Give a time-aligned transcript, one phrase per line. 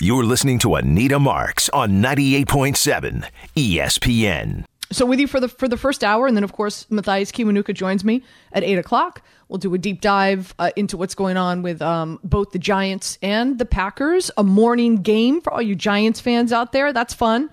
[0.00, 4.64] You're listening to Anita Marks on 98.7 ESPN.
[4.90, 7.72] So with you for the for the first hour, and then of course Mathias Kiwanuka
[7.72, 8.22] joins me
[8.52, 9.22] at eight o'clock.
[9.48, 13.18] We'll do a deep dive uh, into what's going on with um, both the Giants
[13.22, 14.30] and the Packers.
[14.36, 16.92] A morning game for all you Giants fans out there.
[16.92, 17.48] That's fun.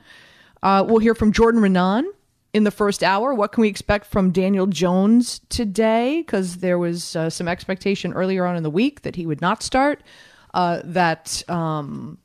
[0.64, 2.06] Uh, we'll hear from Jordan Raanan
[2.54, 3.34] in the first hour.
[3.34, 6.22] What can we expect from Daniel Jones today?
[6.22, 9.62] Because there was uh, some expectation earlier on in the week that he would not
[9.62, 10.02] start.
[10.54, 12.18] Uh, that um,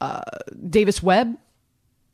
[0.00, 0.22] uh,
[0.68, 1.36] Davis Webb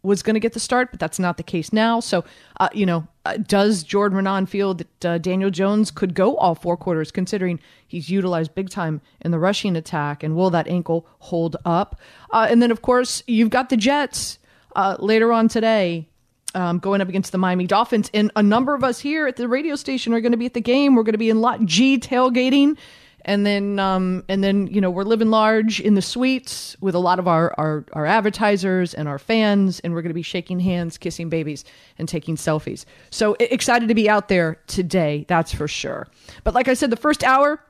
[0.07, 2.01] was going to get the start, but that's not the case now.
[2.01, 2.25] So,
[2.61, 6.55] uh, you know, uh, does Jordan Raanan feel that uh, Daniel Jones could go all
[6.55, 10.23] four quarters, considering he's utilized big time in the rushing attack?
[10.23, 12.01] And will that ankle hold up?
[12.31, 14.39] Uh, and then, of course, you've got the Jets
[14.77, 16.09] uh, later on today.
[16.55, 18.11] Um, going up against the Miami Dolphins.
[18.15, 20.55] And a number of us here at the radio station are going to be at
[20.55, 20.95] the game.
[20.95, 22.79] We're going to be in Lot G tailgating
[23.27, 26.99] and then um, and then you know we're living large in the suites with a
[26.99, 30.61] lot of our our, our advertisers and our fans, and we're going to be shaking
[30.61, 31.65] hands, kissing babies,
[31.99, 32.87] and taking selfies.
[33.11, 36.07] So excited to be out there today, that's for sure.
[36.45, 37.61] But like I said, the first hour.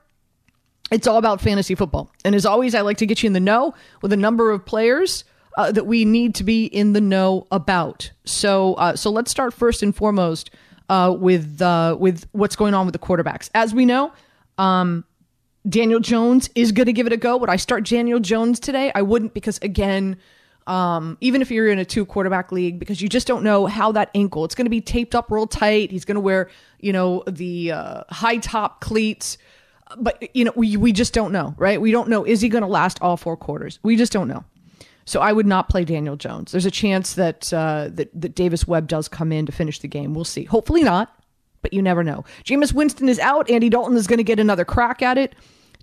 [0.89, 2.13] It's all about fantasy football.
[2.23, 4.65] And as always, I like to get you in the know with a number of
[4.65, 5.25] players
[5.57, 8.09] uh, that we need to be in the know about.
[8.23, 10.49] So, uh, so let's start first and foremost
[10.87, 13.49] uh, with uh, with what's going on with the quarterbacks.
[13.53, 14.13] As we know,
[14.57, 15.03] um,
[15.67, 17.37] Daniel Jones is going to give it a go.
[17.37, 18.91] Would I start Daniel Jones today?
[18.95, 20.17] I wouldn't because again,
[20.65, 23.91] um, even if you're in a two quarterback league, because you just don't know how
[23.93, 24.45] that ankle.
[24.45, 25.91] It's going to be taped up real tight.
[25.91, 29.37] He's going to wear, you know, the uh, high top cleats,
[29.97, 31.79] but you know, we we just don't know, right?
[31.81, 33.79] We don't know is he going to last all four quarters?
[33.83, 34.43] We just don't know.
[35.05, 36.51] So I would not play Daniel Jones.
[36.51, 39.87] There's a chance that uh, that that Davis Webb does come in to finish the
[39.87, 40.13] game.
[40.13, 40.43] We'll see.
[40.43, 41.13] Hopefully not,
[41.61, 42.25] but you never know.
[42.43, 43.49] Jameis Winston is out.
[43.49, 45.33] Andy Dalton is going to get another crack at it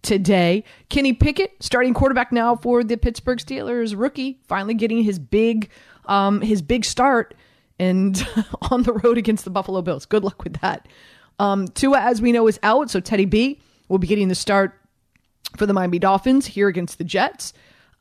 [0.04, 0.62] today.
[0.88, 5.70] Kenny Pickett, starting quarterback now for the Pittsburgh Steelers, rookie, finally getting his big
[6.06, 7.34] um, his big start
[7.78, 8.26] and
[8.70, 10.06] on the road against the Buffalo Bills.
[10.06, 10.86] Good luck with that.
[11.38, 14.78] Um, Tua, as we know, is out, so Teddy B will be getting the start
[15.56, 17.52] for the Miami Dolphins here against the Jets.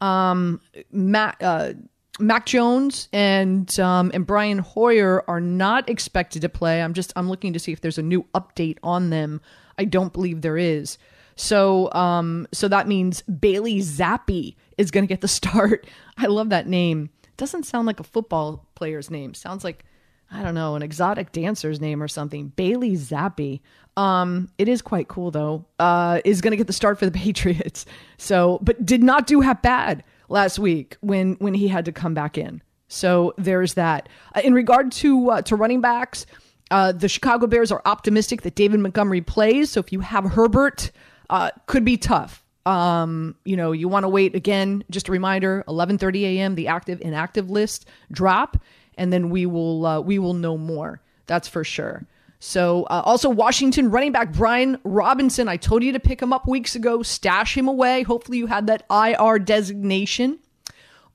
[0.02, 0.60] Um,
[0.92, 1.74] Matt, uh,
[2.20, 6.82] Mac Jones and um, and Brian Hoyer are not expected to play.
[6.82, 9.42] I'm just I'm looking to see if there's a new update on them.
[9.78, 10.98] I don't believe there is.
[11.36, 15.88] So, um, so that means Bailey Zappe is going to get the start.
[16.18, 17.10] I love that name.
[17.24, 19.34] It doesn't sound like a football player's name.
[19.34, 19.86] Sounds like
[20.34, 22.48] I don't know, an exotic dancer's name or something.
[22.56, 23.62] Bailey Zappe.
[23.96, 25.66] Um, it is quite cool though.
[25.78, 27.86] Uh, is going to get the start for the Patriots.
[28.18, 32.14] So, but did not do half bad last week when when he had to come
[32.14, 32.62] back in.
[32.88, 34.10] So there's that.
[34.36, 36.26] Uh, in regard to uh, to running backs,
[36.72, 39.70] uh, the Chicago Bears are optimistic that David Montgomery plays.
[39.70, 40.92] So if you have Herbert,
[41.34, 42.46] uh, could be tough.
[42.66, 44.84] Um, you know, you want to wait again.
[44.90, 46.56] Just a reminder: 11:30 a.m.
[46.56, 48.56] The active inactive list drop,
[48.98, 51.02] and then we will uh, we will know more.
[51.26, 52.06] That's for sure.
[52.40, 55.48] So, uh, also Washington running back Brian Robinson.
[55.48, 57.02] I told you to pick him up weeks ago.
[57.02, 58.04] Stash him away.
[58.04, 60.38] Hopefully, you had that IR designation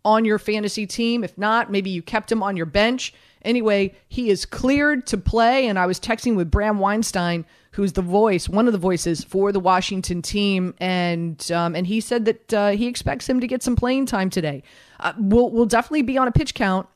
[0.04, 1.22] on your fantasy team.
[1.22, 3.14] If not, maybe you kept him on your bench.
[3.42, 7.44] Anyway, he is cleared to play, and I was texting with Bram Weinstein
[7.78, 12.00] who's the voice, one of the voices for the Washington team, and um, and he
[12.00, 14.64] said that uh, he expects him to get some playing time today.
[14.98, 16.88] Uh, we'll we'll definitely be on a pitch count,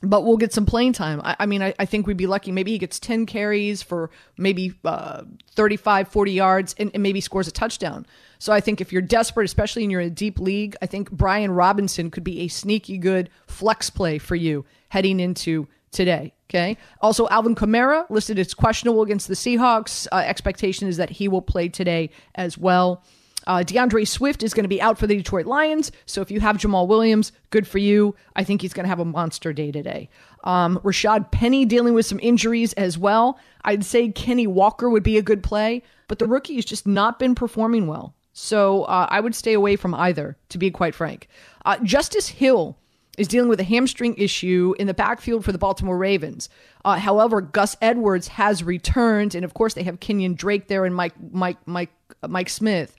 [0.00, 1.20] but we'll get some playing time.
[1.24, 2.52] I, I mean, I, I, think we'd be lucky.
[2.52, 5.24] Maybe he gets 10 carries for maybe uh,
[5.56, 8.06] 35, 40 yards and, and, maybe scores a touchdown.
[8.38, 12.12] So I think if you're desperate, especially in your deep league, I think Brian Robinson
[12.12, 16.34] could be a sneaky good flex play for you heading into today.
[16.50, 16.78] Okay.
[17.02, 20.06] Also, Alvin Kamara listed as questionable against the Seahawks.
[20.10, 23.02] Uh, expectation is that he will play today as well.
[23.46, 25.90] Uh, D'Andre Swift is going to be out for the Detroit Lions.
[26.06, 28.14] So if you have Jamaal Williams, good for you.
[28.36, 30.10] I think he's going to have a monster day today.
[30.44, 33.38] Um, Rashad Penny dealing with some injuries as well.
[33.64, 37.18] I'd say Kenny Walker would be a good play, but the rookie has just not
[37.18, 38.14] been performing well.
[38.32, 41.28] So uh, I would stay away from either, to be quite frank.
[41.64, 42.78] Uh, Justice Hill
[43.18, 46.48] is dealing with a hamstring issue in the backfield for the Baltimore Ravens.
[46.84, 50.94] Uh, however, Gus Edwards has returned, and of course they have Kenyon Drake there and
[50.94, 51.90] Mike Mike Mike
[52.22, 52.94] uh, Mike Smith.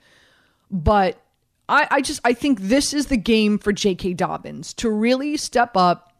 [0.70, 1.20] But
[1.68, 4.14] I, I just I think this is the game for J.K.
[4.14, 6.12] Dobbins to really step up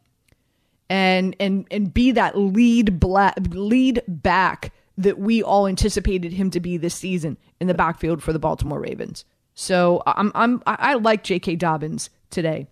[0.89, 6.61] and and and be that lead black lead back that we all anticipated him to
[6.61, 9.25] be this season in the backfield for the Baltimore Ravens.
[9.55, 11.57] So I'm I'm I like J.K.
[11.57, 12.67] Dobbins today.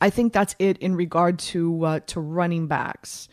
[0.00, 3.28] I think that's it in regard to uh, to running backs.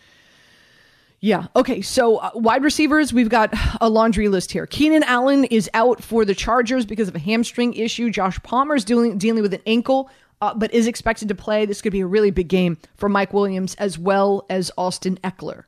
[1.19, 1.47] Yeah.
[1.55, 1.81] Okay.
[1.81, 4.67] So uh, wide receivers, we've got a laundry list here.
[4.67, 8.11] Keenan Allen is out for the Chargers because of a hamstring issue.
[8.11, 10.09] Josh Palmer is dealing dealing with an ankle,
[10.41, 11.65] uh, but is expected to play.
[11.65, 15.63] This could be a really big game for Mike Williams as well as Austin Ekeler.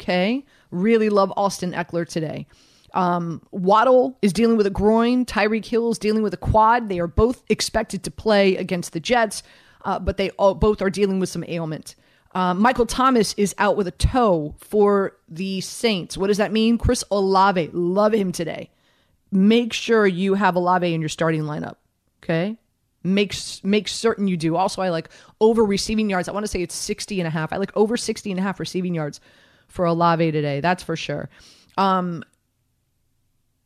[0.00, 0.44] Okay.
[0.70, 2.46] Really love Austin Ekeler today.
[2.94, 5.26] Um, Waddle is dealing with a groin.
[5.26, 6.88] Tyreek Hill is dealing with a quad.
[6.88, 9.42] They are both expected to play against the Jets,
[9.84, 11.94] uh, but they all, both are dealing with some ailment.
[12.34, 16.16] Uh, Michael Thomas is out with a toe for the Saints.
[16.16, 16.78] What does that mean?
[16.78, 18.70] Chris Olave, love him today.
[19.30, 21.76] Make sure you have Olave in your starting lineup.
[22.22, 22.56] Okay.
[23.04, 24.56] Make, make certain you do.
[24.56, 25.10] Also, I like
[25.40, 26.28] over receiving yards.
[26.28, 27.52] I want to say it's 60 and a half.
[27.52, 29.20] I like over 60 and a half receiving yards
[29.68, 30.60] for Olave today.
[30.60, 31.28] That's for sure.
[31.76, 32.24] Um,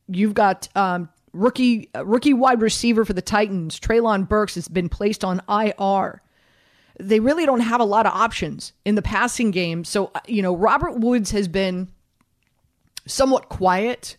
[0.08, 3.78] you've got um, rookie rookie wide receiver for the Titans.
[3.78, 6.22] Treylon Burks has been placed on IR
[6.98, 9.84] they really don't have a lot of options in the passing game.
[9.84, 11.88] So, uh, you know, Robert Woods has been
[13.06, 14.16] somewhat quiet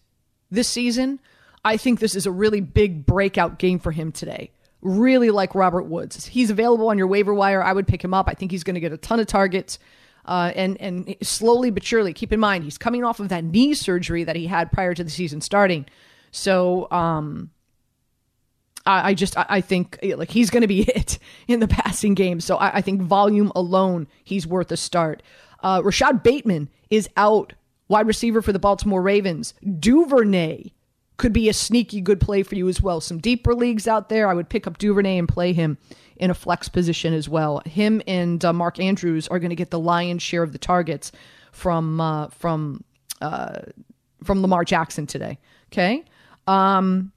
[0.50, 1.20] this season.
[1.64, 4.52] I think this is a really big breakout game for him today.
[4.82, 6.26] Really like Robert Woods.
[6.26, 7.62] He's available on your waiver wire.
[7.62, 8.30] I would pick him up.
[8.30, 9.78] I think he's going to get a ton of targets.
[10.26, 13.74] Uh, and and slowly but surely, keep in mind he's coming off of that knee
[13.74, 15.86] surgery that he had prior to the season starting.
[16.32, 17.52] So um,
[18.86, 22.14] I, I just I, I, think like he's going to be it in the passing
[22.14, 22.40] game.
[22.40, 25.24] So I, I, think volume alone, he's worth a start.
[25.62, 27.54] Uh, Rashod Bateman is out,
[27.88, 29.54] wide receiver for the Baltimore Ravens.
[29.80, 30.72] Duvernay
[31.18, 33.02] could be a sneaky good play for you as well.
[33.02, 35.78] Some deeper leagues out there, I would pick up Duvernay and play him
[36.16, 37.62] in a flex position as well.
[37.66, 41.12] Him and uh, Mark Andrews are going to get the lion's share of the targets
[41.52, 42.84] from uh, from
[43.22, 43.60] uh,
[44.24, 45.38] from Lamar Jackson today.
[45.72, 46.04] Okay.
[46.50, 47.12] Um,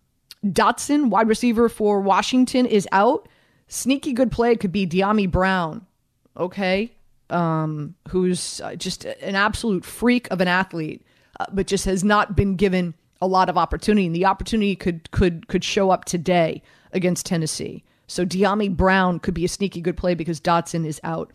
[0.44, 3.28] Dotson, wide receiver for Washington, is out.
[3.68, 5.86] Sneaky good play could be Dyami Brown,
[6.36, 6.92] okay,
[7.30, 11.02] um, who's uh, just an absolute freak of an athlete,
[11.40, 12.92] uh, but just has not been given
[13.22, 14.06] a lot of opportunity.
[14.06, 16.60] And the opportunity could could could show up today
[16.92, 17.84] against Tennessee.
[18.08, 21.32] So Dyami Brown could be a sneaky good play because Dotson is out.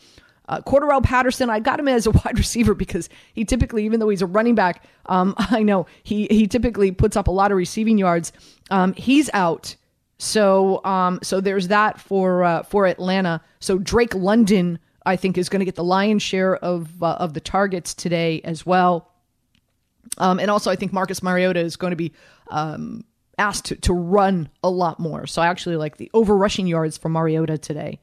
[0.47, 0.61] Uh,
[1.01, 4.25] Patterson, I got him as a wide receiver because he typically, even though he's a
[4.27, 8.31] running back, um, I know he he typically puts up a lot of receiving yards.
[8.69, 9.75] Um, he's out,
[10.17, 13.41] so um, so there's that for uh, for Atlanta.
[13.59, 17.33] So Drake London, I think, is going to get the lion's share of uh, of
[17.33, 19.11] the targets today as well.
[20.19, 22.13] Um, and also, I think Marcus Mariota is going to be
[22.49, 23.03] um,
[23.37, 25.27] asked to, to run a lot more.
[25.27, 27.99] So I actually like the over rushing yards for Mariota today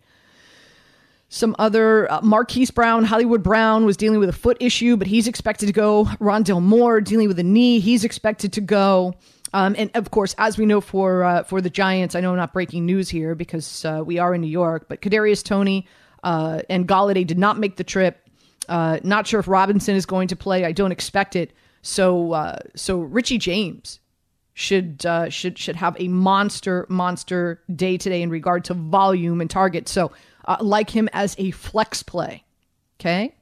[1.35, 5.27] some other uh, Marquise Brown, Hollywood Brown was dealing with a foot issue, but he's
[5.27, 6.05] expected to go.
[6.21, 9.15] Rondale Moore dealing with a knee, he's expected to go.
[9.53, 12.37] Um, and of course, as we know for uh, for the Giants, I know I'm
[12.37, 15.89] not breaking news here because uh, we are in New York, but Kadarius Toney
[16.23, 18.29] uh, and Golladay did not make the trip.
[18.69, 20.65] Uh, not sure if Robinson is going to play.
[20.65, 21.53] I don't expect it.
[21.83, 23.99] So uh, so Richie James
[24.55, 29.91] should should should have a monster monster day today in regard to volume and targets.
[29.91, 30.13] So
[30.45, 32.45] uh, like him as a flex play.
[33.01, 33.35] Okay.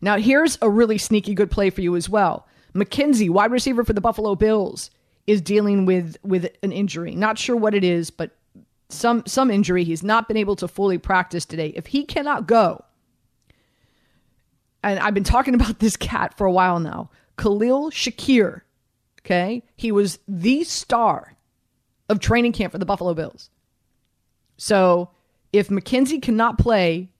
[0.00, 2.46] Now, here's a really sneaky good play for you as well.
[2.74, 4.90] McKenzie, wide receiver for the Buffalo Bills,
[5.26, 7.14] is dealing with with an injury.
[7.14, 8.36] Not sure what it is, but
[8.88, 9.84] some some injury.
[9.84, 11.72] He's not been able to fully practice today.
[11.74, 12.84] If he cannot go,
[14.82, 18.62] and I've been talking about this cat for a while now, Khalil Shakir.
[19.22, 21.36] Okay, he was the star
[22.08, 23.50] of training camp for the Buffalo Bills.
[24.56, 25.10] So
[25.52, 27.10] if McKenzie cannot play,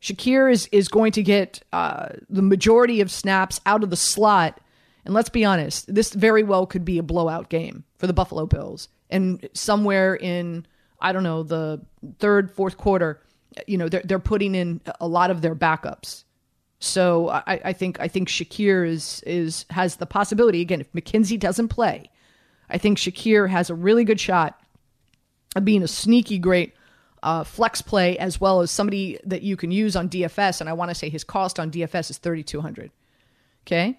[0.00, 4.60] Shakir is, is going to get uh, the majority of snaps out of the slot.
[5.04, 8.46] And let's be honest, this very well could be a blowout game for the Buffalo
[8.46, 8.88] Bills.
[9.08, 10.66] And somewhere in,
[11.00, 11.80] I don't know, the
[12.18, 13.22] third, fourth quarter,
[13.66, 16.24] you know, they're, they're putting in a lot of their backups.
[16.78, 21.40] So I, I think I think Shakir is is has the possibility again if McKenzie
[21.40, 22.10] doesn't play,
[22.68, 24.60] I think Shakir has a really good shot
[25.54, 26.74] of being a sneaky great
[27.26, 30.60] uh, flex play as well as somebody that you can use on DFS.
[30.60, 32.92] And I want to say his cost on DFS is 3200
[33.66, 33.98] Okay.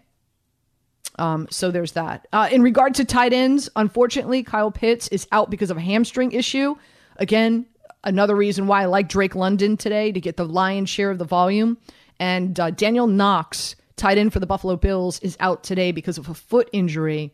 [1.19, 2.25] Um, so there's that.
[2.31, 6.31] Uh, in regard to tight ends, unfortunately, Kyle Pitts is out because of a hamstring
[6.31, 6.75] issue.
[7.17, 7.65] Again,
[8.05, 11.25] another reason why I like Drake London today to get the lion's share of the
[11.25, 11.77] volume.
[12.21, 16.29] And uh, Daniel Knox, tight end for the Buffalo Bills, is out today because of
[16.29, 17.33] a foot injury.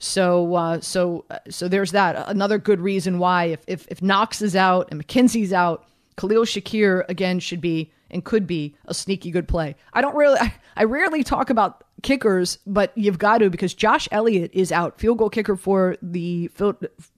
[0.00, 2.28] So uh, so uh, so there's that.
[2.28, 7.04] Another good reason why if if, if Knox is out and McKenzie's out, Khalil Shakir
[7.08, 9.76] again should be and could be a sneaky good play.
[9.92, 14.08] I don't really I, I rarely talk about kickers, but you've got to because Josh
[14.10, 16.50] Elliott is out, field goal kicker for the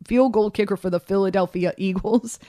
[0.04, 2.40] field goal kicker for the Philadelphia Eagles.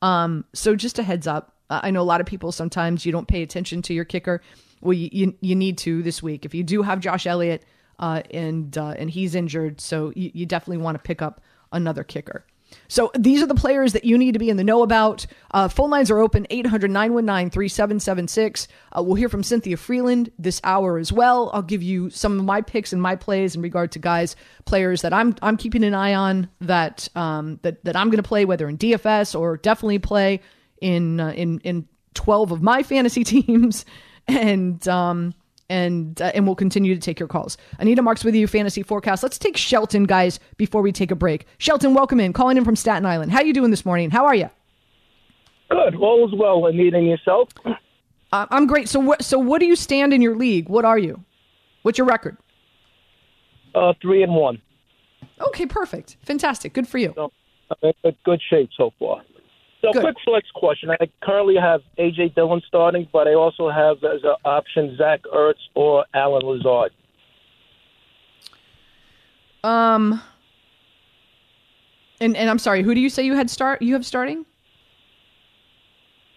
[0.00, 1.54] Um, so just a heads up.
[1.68, 4.40] I know a lot of people sometimes you don't pay attention to your kicker.
[4.80, 7.62] Well, you you, you need to this week if you do have Josh Elliott
[8.02, 11.40] uh, and uh, and he's injured, so you, you definitely want to pick up
[11.70, 12.44] another kicker.
[12.88, 15.24] So these are the players that you need to be in the know about.
[15.52, 18.66] Uh, phone lines are open 800 919 3776.
[18.96, 21.50] Uh, we'll hear from Cynthia Frelund this hour as well.
[21.52, 25.02] I'll give you some of my picks and my plays in regard to guys, players
[25.02, 28.44] that I'm I'm keeping an eye on that um, that that I'm going to play
[28.44, 30.40] whether in DFS or definitely play
[30.80, 33.84] in uh, in in 12 of my fantasy teams
[34.26, 35.34] and um,
[35.72, 37.56] and uh, and we'll continue to take your calls.
[37.78, 39.22] Anita Marks with you, fantasy forecast.
[39.22, 41.46] Let's take Shelton, guys, before we take a break.
[41.58, 43.32] Shelton, welcome in, calling in from Staten Island.
[43.32, 44.10] How you doing this morning?
[44.10, 44.50] How are you?
[45.70, 46.66] Good, all is well.
[46.66, 47.48] Anita, and yourself?
[47.64, 48.88] Uh, I'm great.
[48.88, 49.24] So what?
[49.24, 50.68] So what do you stand in your league?
[50.68, 51.24] What are you?
[51.82, 52.36] What's your record?
[53.74, 54.60] Uh, three and one.
[55.48, 57.12] Okay, perfect, fantastic, good for you.
[57.16, 57.32] So,
[57.82, 59.22] I'm in good shape so far.
[59.82, 60.02] So, Good.
[60.02, 60.90] quick flex question.
[60.90, 62.28] I currently have A.J.
[62.36, 66.92] Dillon starting, but I also have as an option Zach Ertz or Allen Lazard.
[69.64, 70.22] Um,
[72.20, 73.82] and and I'm sorry, who do you say you had start?
[73.82, 74.46] You have starting?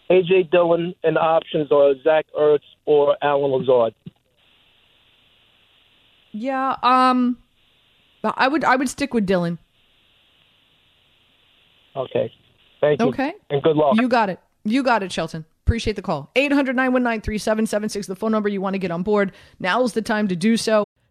[0.09, 0.43] A.J.
[0.51, 3.93] Dillon and options are Zach Ertz or Allen Lazard.
[6.31, 7.37] Yeah, um,
[8.23, 9.59] I would I would stick with Dillon.
[11.95, 12.31] Okay.
[12.85, 13.07] Thank you.
[13.07, 13.33] Okay.
[13.49, 13.97] And good luck.
[13.97, 14.39] You got it.
[14.63, 15.45] You got it, Shelton.
[15.65, 16.29] Appreciate the call.
[16.35, 19.31] 800 919 3776, the phone number you want to get on board.
[19.59, 20.84] Now is the time to do so.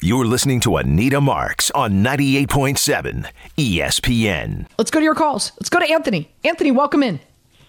[0.00, 4.66] You're listening to Anita Marks on 98.7 ESPN.
[4.76, 5.52] Let's go to your calls.
[5.60, 6.28] Let's go to Anthony.
[6.42, 7.20] Anthony, welcome in.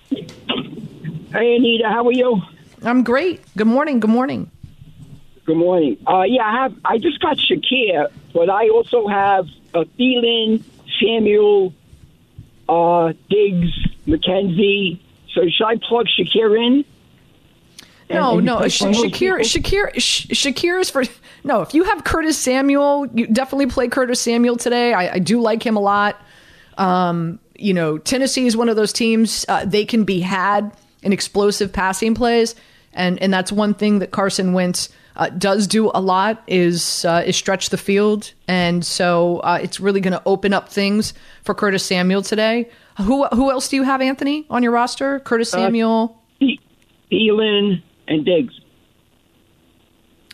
[0.09, 2.41] Hey, Anita, how are you?
[2.83, 3.41] I'm great.
[3.55, 3.99] Good morning.
[3.99, 4.49] Good morning.
[5.45, 5.97] Good morning.
[6.07, 6.75] Uh, yeah, I have.
[6.83, 10.63] I just got Shakir, but I also have uh, Thielen,
[10.99, 11.73] Samuel,
[12.67, 13.69] uh, Diggs,
[14.07, 14.99] McKenzie.
[15.33, 16.85] So should I plug Shakir in?
[18.09, 18.57] No, no.
[18.59, 21.03] Shakir, Shakir, Shakir is for
[21.43, 21.61] no.
[21.61, 24.93] If you have Curtis Samuel, you definitely play Curtis Samuel today.
[24.93, 26.21] I, I do like him a lot.
[26.77, 29.45] Um, you know, Tennessee is one of those teams.
[29.47, 30.71] Uh, they can be had
[31.01, 32.55] in explosive passing plays,
[32.93, 37.23] and and that's one thing that Carson Wentz uh, does do a lot is uh,
[37.25, 41.55] is stretch the field, and so uh, it's really going to open up things for
[41.55, 42.69] Curtis Samuel today.
[42.97, 45.19] Who who else do you have, Anthony, on your roster?
[45.19, 46.21] Curtis uh, Samuel,
[47.11, 48.59] Thielen, and Diggs.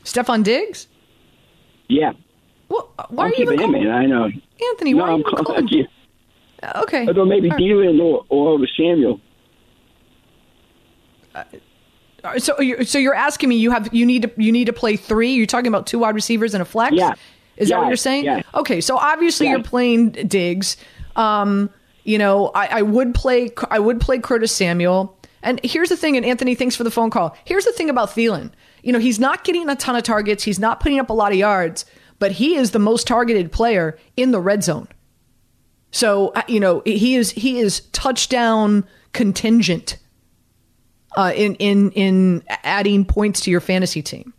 [0.04, 0.88] Stefon Diggs?
[1.88, 2.14] Yeah.
[2.70, 3.90] Well, why I'm are you even him in?
[3.90, 4.30] I know.
[4.70, 5.88] Anthony, no, why are you I'm calling you?
[6.76, 7.04] Okay.
[7.04, 9.20] I thought maybe All Thielen or, or Samuel.
[11.34, 11.44] Uh,
[12.38, 14.96] so, you're, so you're asking me you have you need to you need to play
[14.96, 15.34] three?
[15.34, 16.96] You're talking about two wide receivers and a flex?
[16.96, 17.14] Yeah.
[17.58, 17.76] Is yeah.
[17.76, 18.26] that what you're saying?
[18.26, 18.42] Yeah.
[18.54, 19.54] Okay, so obviously yeah.
[19.54, 20.78] you're playing Diggs.
[21.16, 21.70] Um,
[22.04, 25.18] you know, I, I would play I would play Curtis Samuel.
[25.44, 27.36] And here's the thing, and Anthony, thanks for the phone call.
[27.46, 28.52] Here's the thing about Thielen.
[28.84, 31.32] You know, he's not getting a ton of targets, he's not putting up a lot
[31.32, 31.86] of yards,
[32.20, 34.88] but he is the most targeted player in the red zone.
[35.92, 39.98] So, uh, you know, he is he is touchdown contingent
[41.18, 44.34] uh, in in in adding points to your fantasy team.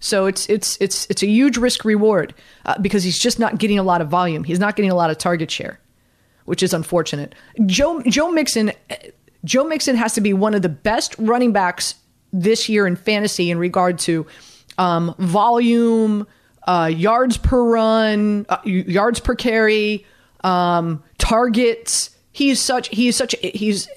[0.00, 3.78] So it's it's it's it's a huge risk reward uh, because he's just not getting
[3.78, 4.44] a lot of volume.
[4.44, 5.80] He's not getting a lot of target share,
[6.44, 7.34] which is unfortunate.
[7.66, 8.72] Joe Joe Mixon
[9.44, 11.94] Joe Mixon has to be one of the best running backs
[12.32, 14.26] this year in fantasy in regard to
[14.78, 16.26] um, volume,
[16.66, 20.04] uh, yards per run, uh, yards per carry,
[20.42, 22.10] um, targets.
[22.32, 23.88] He's such he's such he's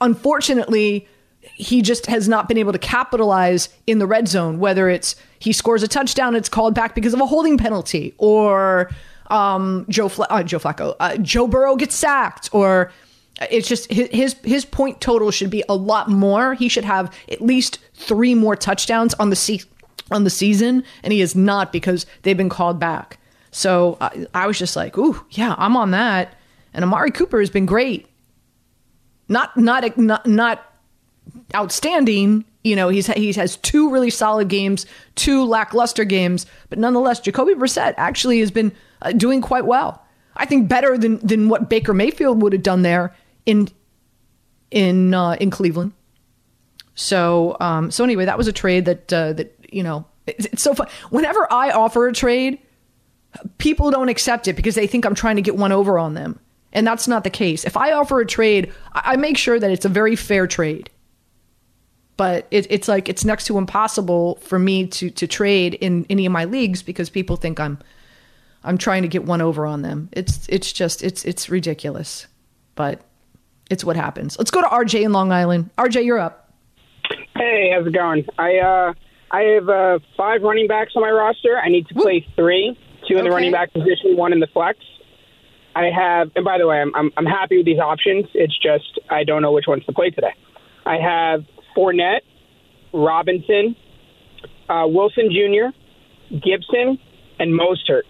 [0.00, 1.08] unfortunately
[1.40, 4.58] he just has not been able to capitalize in the red zone.
[4.58, 8.90] Whether it's he scores a touchdown, it's called back because of a holding penalty, or
[9.28, 12.92] um, Joe uh, Joe Flacco, uh, Joe Burrow gets sacked, or
[13.50, 16.54] it's just his his point total should be a lot more.
[16.54, 19.64] He should have at least three more touchdowns on the se-
[20.10, 23.18] on the season, and he is not because they've been called back.
[23.50, 26.34] So I, I was just like, ooh, yeah, I'm on that.
[26.74, 28.06] And Amari Cooper has been great.
[29.28, 30.72] Not not not not
[31.54, 32.44] outstanding.
[32.64, 37.54] You know, he's he has two really solid games, two lackluster games, but nonetheless, Jacoby
[37.54, 38.72] Brissett actually has been
[39.02, 40.04] uh, doing quite well.
[40.36, 43.14] I think better than than what Baker Mayfield would have done there
[43.46, 43.68] in
[44.70, 45.92] in uh, in Cleveland.
[46.94, 50.62] So um, so anyway, that was a trade that uh, that you know it's, it's
[50.62, 50.88] so fun.
[51.10, 52.58] Whenever I offer a trade,
[53.58, 56.38] people don't accept it because they think I'm trying to get one over on them,
[56.72, 57.64] and that's not the case.
[57.64, 60.90] If I offer a trade, I, make sure that it's a very fair trade.
[62.18, 66.26] But it, it's like it's next to impossible for me to to trade in any
[66.26, 67.78] of my leagues because people think I'm
[68.64, 70.08] I'm trying to get one over on them.
[70.12, 72.26] It's it's just it's it's ridiculous,
[72.74, 73.00] but
[73.70, 74.38] it's what happens.
[74.38, 75.70] Let's go to RJ in Long Island.
[75.78, 76.50] RJ, you're up.
[77.36, 78.26] Hey, how's it going?
[78.38, 78.94] I uh
[79.30, 81.58] I have uh, five running backs on my roster.
[81.58, 82.78] I need to play three,
[83.08, 83.28] two in Okay.
[83.28, 84.78] the running back position, one in the flex.
[85.74, 88.26] I have, and by the way, I'm, I'm I'm happy with these options.
[88.34, 90.34] It's just I don't know which ones to play today.
[90.84, 92.20] I have Fournette,
[92.92, 93.74] Robinson,
[94.68, 95.74] uh, Wilson Jr.,
[96.36, 96.98] Gibson,
[97.38, 98.02] and Mostert.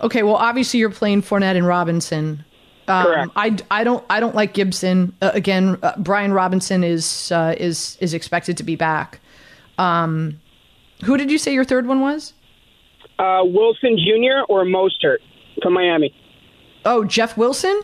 [0.00, 2.44] Okay, well, obviously you're playing Fournette and Robinson.
[2.88, 3.32] Um, Correct.
[3.36, 5.14] I, I don't I don't like Gibson.
[5.20, 9.20] Uh, again, uh, Brian Robinson is uh, is is expected to be back.
[9.76, 10.40] Um,
[11.04, 12.32] who did you say your third one was?
[13.18, 14.44] Uh, Wilson Jr.
[14.48, 15.18] or Mostert
[15.62, 16.14] from Miami.
[16.84, 17.80] Oh, Jeff Wilson.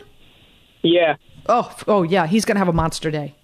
[0.81, 1.15] Yeah.
[1.47, 3.35] Oh, oh yeah, he's gonna have a monster day.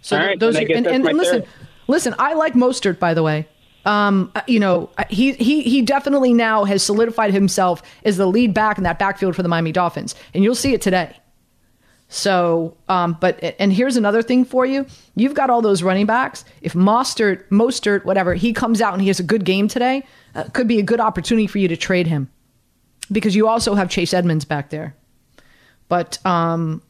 [0.00, 1.50] So All th- right, those are and, and, and listen, third.
[1.88, 2.14] listen.
[2.18, 3.46] I like Mostert, by the way.
[3.86, 8.26] Um, uh, you know, uh, he he he definitely now has solidified himself as the
[8.26, 11.16] lead back in that backfield for the Miami Dolphins, and you'll see it today.
[12.08, 16.44] So, um, but and here's another thing for you: you've got all those running backs.
[16.60, 20.02] If Mostert, Mostert, whatever, he comes out and he has a good game today,
[20.34, 22.28] uh, could be a good opportunity for you to trade him
[23.10, 24.96] because you also have Chase Edmonds back there.
[25.88, 26.82] But um,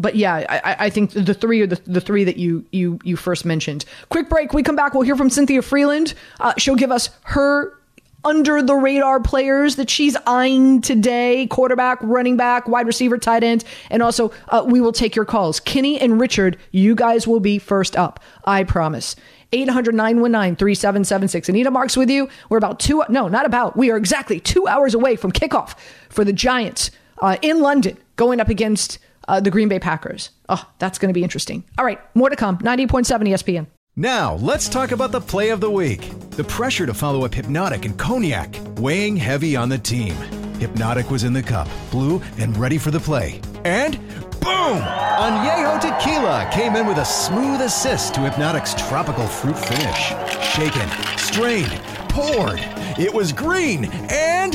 [0.00, 3.16] but yeah, I, I- think the three are the, the three that you you you
[3.16, 3.84] first mentioned.
[4.08, 4.52] Quick break.
[4.52, 4.94] We come back.
[4.94, 6.14] We'll hear from Cynthia Frelund.
[6.40, 7.74] Uh, she'll give us her
[8.22, 13.64] under the radar players that she's eyeing today: quarterback, running back, wide receiver, tight end,
[13.90, 15.60] and also uh, we will take your calls.
[15.60, 18.20] Kenny and Richard, you guys will be first up.
[18.44, 19.16] I promise.
[19.52, 21.48] 800 919 3776.
[21.48, 22.28] Anita Marks with you.
[22.48, 23.76] We're about two, no, not about.
[23.76, 25.74] We are exactly two hours away from kickoff
[26.08, 28.98] for the Giants uh, in London going up against
[29.30, 30.30] uh, the Green Bay Packers.
[30.48, 31.64] Oh, that's going to be interesting.
[31.78, 32.58] All right, more to come.
[32.58, 33.66] 90.7 ESPN.
[33.96, 36.10] Now, let's talk about the play of the week.
[36.30, 40.14] The pressure to follow up Hypnotic and Cognac, weighing heavy on the team.
[40.58, 43.40] Hypnotic was in the cup, blue, and ready for the play.
[43.64, 43.98] And
[44.40, 44.80] boom!
[44.80, 50.12] Añejo Tequila came in with a smooth assist to Hypnotic's tropical fruit finish.
[50.54, 50.88] Shaken,
[51.18, 52.60] strained, poured.
[52.98, 54.54] It was green and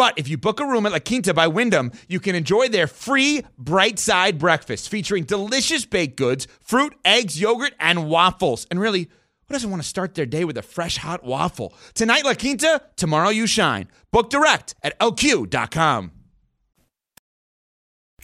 [0.00, 2.86] But if you book a room at La Quinta by Wyndham, you can enjoy their
[2.86, 8.66] free bright side breakfast featuring delicious baked goods, fruit, eggs, yogurt, and waffles.
[8.70, 11.74] And really, who doesn't want to start their day with a fresh hot waffle?
[11.92, 13.88] Tonight, La Quinta, tomorrow, you shine.
[14.10, 16.12] Book direct at lq.com.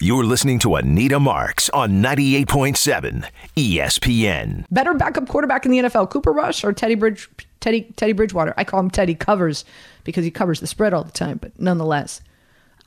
[0.01, 4.65] You're listening to Anita Marks on 98.7 ESPN.
[4.71, 7.29] Better backup quarterback in the NFL, Cooper Rush or Teddy Bridge,
[7.61, 8.55] Teddy Teddy Bridgewater.
[8.57, 9.65] I call him Teddy Covers
[10.05, 12.21] because he covers the spread all the time, but nonetheless.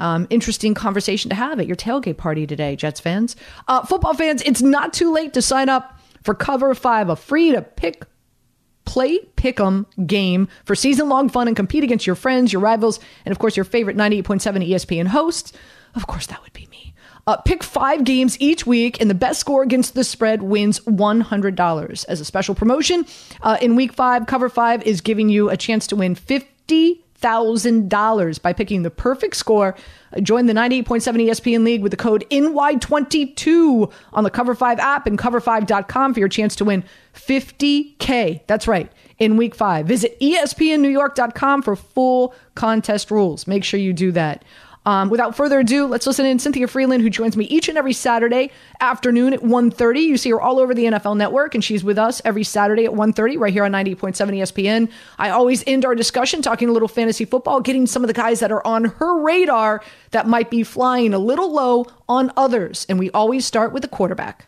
[0.01, 3.35] Um, interesting conversation to have at your tailgate party today, Jets fans.
[3.67, 7.51] Uh, football fans, it's not too late to sign up for Cover 5, a free
[7.51, 8.05] to pick
[8.85, 13.31] play pick'em game for season long fun and compete against your friends, your rivals, and
[13.31, 15.53] of course your favorite 98.7 ESPN hosts.
[15.95, 16.88] Of course, that would be me.
[17.29, 22.05] Uh, pick five games each week, and the best score against the spread wins $100.
[22.05, 23.05] As a special promotion,
[23.43, 27.89] uh, in week five, Cover Five is giving you a chance to win 50 thousand
[27.89, 29.75] dollars by picking the perfect score.
[30.15, 35.05] Uh, Join the 98.7 ESPN League with the code NY22 on the Cover 5 app
[35.05, 38.41] and cover5.com for your chance to win 50K.
[38.47, 39.85] That's right, in week five.
[39.85, 43.45] Visit ESPNNewYork.com for full contest rules.
[43.45, 44.43] Make sure you do that.
[44.89, 47.93] Um, without further ado, let's listen in Cynthia Frelund, who joins me each and every
[47.93, 48.49] Saturday
[48.79, 50.01] afternoon at 1.30.
[50.01, 52.91] You see her all over the NFL Network, and she's with us every Saturday at
[52.93, 54.89] 1.30 right here on 98.7 ESPN.
[55.19, 58.39] I always end our discussion talking a little fantasy football, getting some of the guys
[58.39, 62.87] that are on her radar that might be flying a little low on others.
[62.89, 64.47] And we always start with the quarterback.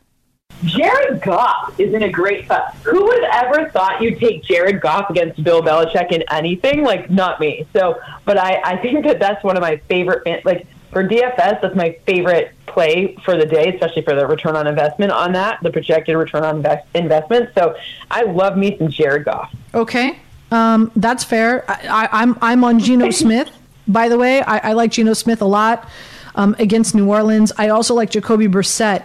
[0.63, 2.75] Jared Goff is in a great spot.
[2.83, 6.83] Who would have ever thought you'd take Jared Goff against Bill Belichick in anything?
[6.83, 7.65] Like, not me.
[7.73, 11.61] So, but I, I think that that's one of my favorite, fan- like, for DFS,
[11.61, 15.59] that's my favorite play for the day, especially for the return on investment on that,
[15.63, 17.49] the projected return on invest- investment.
[17.55, 17.75] So
[18.09, 19.53] I love me some Jared Goff.
[19.73, 20.19] Okay,
[20.51, 21.63] um, that's fair.
[21.69, 23.49] I, I, I'm I'm on Geno Smith.
[23.87, 25.89] By the way, I, I like Geno Smith a lot
[26.35, 27.51] um, against New Orleans.
[27.57, 29.03] I also like Jacoby Brissett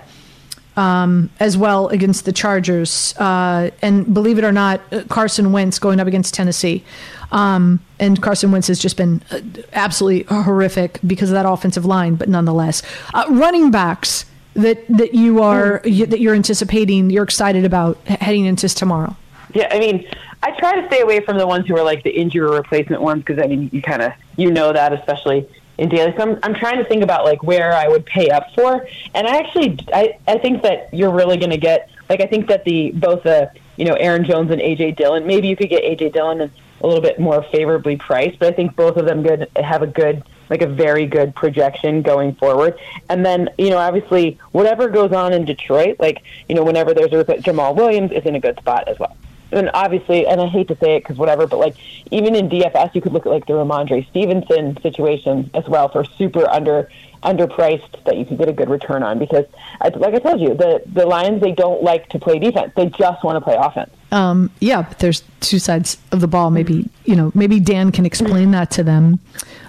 [0.76, 3.14] um, as well against the Chargers.
[3.16, 6.84] Uh, and believe it or not, uh, Carson Wentz going up against Tennessee.
[7.32, 9.40] Um, and Carson Wentz has just been uh,
[9.72, 12.82] absolutely horrific because of that offensive line, but nonetheless,
[13.14, 18.46] uh, running backs that that you are you, that you're anticipating, you're excited about heading
[18.46, 19.16] into tomorrow.
[19.54, 20.08] Yeah, I mean,
[20.42, 23.24] I try to stay away from the ones who are like the injury replacement ones
[23.24, 26.14] because I mean, you kind of you know that, especially in daily.
[26.16, 29.26] So I'm, I'm trying to think about like where I would pay up for, and
[29.26, 32.64] I actually I I think that you're really going to get like I think that
[32.64, 35.26] the both the you know Aaron Jones and AJ Dillon.
[35.26, 38.76] Maybe you could get AJ Dillon a little bit more favorably priced, but I think
[38.76, 42.78] both of them good have a good like a very good projection going forward.
[43.08, 47.12] And then, you know, obviously whatever goes on in Detroit, like, you know, whenever there's
[47.12, 49.16] a Jamaal Williams is in a good spot as well.
[49.52, 51.76] And obviously, and I hate to say it because whatever, but like
[52.10, 56.04] even in DFS, you could look at like the Rhamondre Stevenson situation as well for
[56.04, 56.90] super under
[57.22, 59.44] underpriced that you could get a good return on because,
[59.80, 62.86] I- like I told you, the the Lions they don't like to play defense; they
[62.86, 63.90] just want to play offense.
[64.12, 66.50] Um, yeah, but there's two sides of the ball.
[66.50, 69.18] Maybe you know, maybe Dan can explain that to them.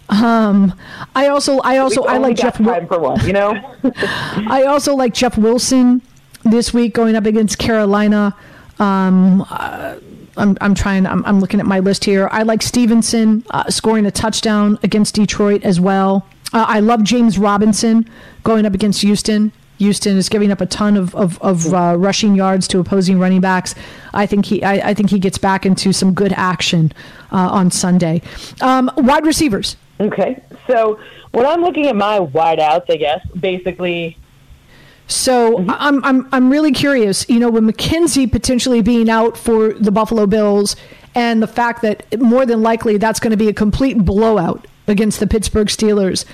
[0.10, 0.74] Um,
[1.16, 2.58] I also, I also, I like Jeff.
[2.58, 3.54] Time for one, you know.
[3.94, 6.02] I also like Jeff Wilson
[6.44, 8.36] this week going up against Carolina.
[8.80, 9.98] Um, uh,
[10.38, 11.06] I'm, I'm trying.
[11.06, 12.30] I'm, I'm looking at my list here.
[12.32, 16.28] I like Stevenson uh, scoring a touchdown against Detroit as well.
[16.54, 18.10] Uh, I love James Robinson
[18.44, 19.52] going up against Houston.
[19.80, 23.42] Houston is giving up a ton of of, of uh, rushing yards to opposing running
[23.42, 23.76] backs.
[24.14, 26.94] I think he I, I think he gets back into some good action
[27.32, 28.22] uh, on Sunday.
[28.62, 29.76] Um, wide receivers.
[30.00, 31.00] Okay, so
[31.32, 34.18] when I'm looking at my wideouts, I guess basically
[35.08, 35.72] So mm-hmm.
[35.72, 37.28] I'm I'm I'm really curious.
[37.30, 40.76] You know, with McKenzie potentially being out for the Buffalo Bills,
[41.16, 45.20] and the fact that more than likely that's going to be a complete blowout against
[45.20, 46.26] the Pittsburgh Steelers.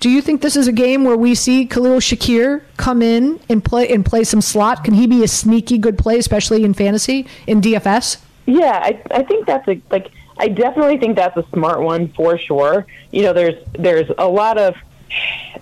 [0.00, 3.64] Do you think this is a game where we see Khalil Shakir come in and
[3.64, 4.82] play and play some slot?
[4.82, 8.20] Can he be a sneaky good play, especially in fantasy in DFS?
[8.46, 12.36] Yeah, I I think that's a like I definitely think that's a smart one for
[12.36, 12.86] sure.
[13.12, 14.74] You know, there's there's a lot of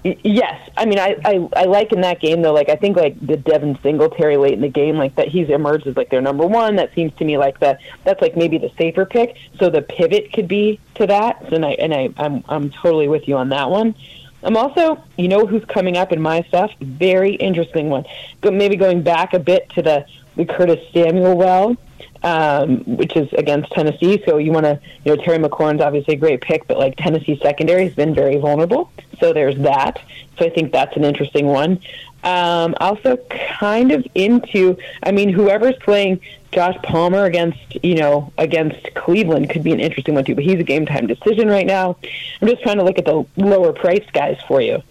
[0.05, 0.71] yes.
[0.77, 2.53] I mean, I, I I like in that game though.
[2.53, 5.87] Like I think like the Devin Singletary late in the game, like that he's emerged
[5.87, 6.77] as like their number one.
[6.77, 9.37] That seems to me like that that's like maybe the safer pick.
[9.59, 11.53] So the pivot could be to that.
[11.53, 13.95] And I and I I'm I'm totally with you on that one.
[14.43, 16.73] I'm also, you know, who's coming up in my stuff?
[16.81, 18.07] Very interesting one.
[18.43, 21.77] Maybe going back a bit to the the Curtis Samuel well,
[22.23, 24.23] um, which is against Tennessee.
[24.27, 27.39] So you want to, you know, Terry McLaurin's obviously a great pick, but like Tennessee
[27.43, 28.91] secondary has been very vulnerable.
[29.21, 30.01] So there's that.
[30.39, 31.81] So I think that's an interesting one.
[32.23, 33.17] Um, also,
[33.59, 36.21] kind of into, I mean, whoever's playing
[36.53, 40.35] Josh Palmer against, you know, against Cleveland could be an interesting one too.
[40.35, 41.97] But he's a game time decision right now.
[42.41, 44.83] I'm just trying to look at the lower priced guys for you,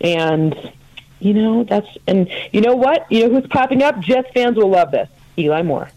[0.00, 0.72] and
[1.20, 4.00] you know that's and you know what, you know who's popping up.
[4.00, 5.08] Jets fans will love this.
[5.38, 5.88] Eli Moore.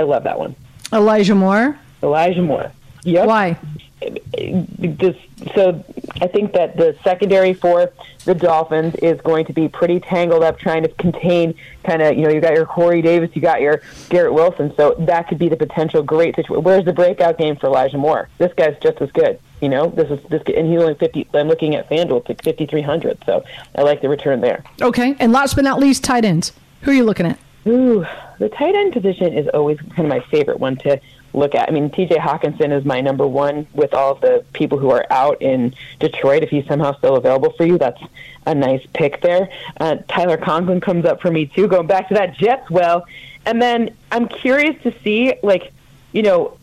[0.00, 0.56] I love that one.
[0.94, 1.78] Elijah Moore.
[2.02, 2.72] Elijah Moore.
[3.04, 3.26] Yep.
[3.26, 3.58] Why?
[4.00, 5.14] This,
[5.54, 5.84] so
[6.22, 7.92] I think that the secondary for
[8.24, 12.22] the Dolphins is going to be pretty tangled up trying to contain kind of, you
[12.24, 14.72] know, you got your Corey Davis, you got your Garrett Wilson.
[14.74, 16.64] So that could be the potential great situation.
[16.64, 18.30] Where's the breakout game for Elijah Moore?
[18.38, 19.38] This guy's just as good.
[19.60, 21.28] You know, this is this, and he's only fifty.
[21.34, 23.22] I'm looking at FanDuel, it's like fifty three hundred.
[23.26, 24.64] So I like the return there.
[24.80, 25.14] Okay.
[25.20, 26.54] And last but not least, tight ends.
[26.82, 27.38] Who are you looking at?
[27.66, 28.06] Ooh,
[28.38, 31.00] the tight end position is always kind of my favorite one to
[31.32, 31.68] look at.
[31.68, 35.40] I mean, TJ Hockenson is my number one with all the people who are out
[35.42, 36.42] in Detroit.
[36.42, 38.02] If he's somehow still available for you, that's
[38.46, 39.50] a nice pick there.
[39.78, 43.06] Uh, Tyler Conklin comes up for me too, going back to that Jets well.
[43.46, 45.72] And then I'm curious to see, like,
[46.12, 46.56] you know,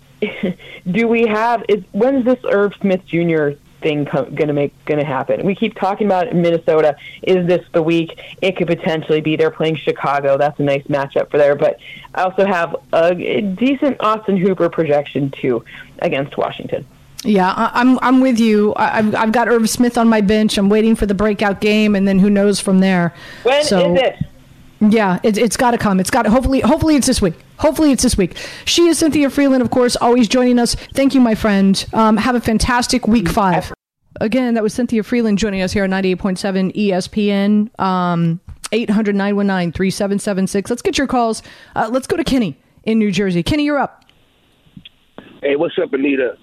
[0.91, 3.51] do we have is when's this Irv Smith Jr.
[3.81, 5.45] thing going to make going to happen?
[5.45, 6.95] We keep talking about Minnesota.
[7.23, 8.19] Is this the week?
[8.41, 9.35] It could potentially be.
[9.35, 10.37] They're playing Chicago.
[10.37, 11.55] That's a nice matchup for there.
[11.55, 11.79] But
[12.13, 15.63] I also have a, decent Austin Hooper projection too
[15.99, 16.85] against Washington.
[17.23, 18.73] Yeah, I, am I'm with you.
[18.75, 20.57] I, have I've got Irv Smith on my bench.
[20.57, 23.13] I'm waiting for the breakout game, and then who knows from there.
[23.43, 24.15] When so, is it?
[24.79, 25.99] Yeah, it, it's got to come.
[25.99, 27.33] It's got hopefully hopefully it's this week.
[27.59, 28.37] Hopefully it's this week.
[28.65, 30.75] She is Cynthia Frelund, of course, always joining us.
[30.75, 31.85] Thank you, my friend.
[31.93, 33.73] Um, have a fantastic week five.
[34.19, 37.79] Again, that was Cynthia Frelund joining us here on 98.7 ESPN.
[37.79, 38.39] Um,
[38.71, 40.69] 800 919 3776.
[40.69, 41.41] Let's get your calls.
[41.75, 43.43] Uh, let's go to Kenny in New Jersey.
[43.43, 44.05] Kenny, you're up.
[45.41, 46.37] Hey, what's up, Anita?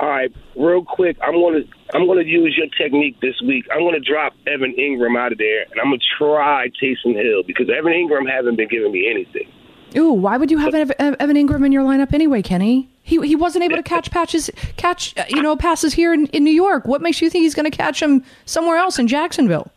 [0.00, 1.60] All right, real quick, I'm gonna
[1.92, 3.66] I'm gonna use your technique this week.
[3.70, 7.68] I'm gonna drop Evan Engram out of there, and I'm gonna try Taysom Hill because
[7.68, 9.46] Evan Engram hasn't been giving me anything.
[9.96, 12.88] Ooh, why would you have Evan Engram in your lineup anyway, Kenny?
[13.02, 16.44] He he wasn't able to catch patches, catch uh, you know passes here in, in
[16.44, 16.86] New York.
[16.86, 19.70] What makes you think he's going to catch them somewhere else in Jacksonville?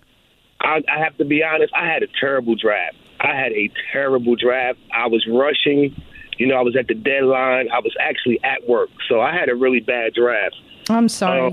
[0.62, 1.73] I, I have to be honest.
[1.76, 2.95] I had a terrible draft.
[3.19, 4.80] I had a terrible draft.
[4.93, 5.95] I was rushing.
[6.38, 7.69] You know, I was at the deadline.
[7.71, 10.56] I was actually at work, so I had a really bad draft.
[10.89, 11.47] I'm sorry.
[11.47, 11.52] Uh,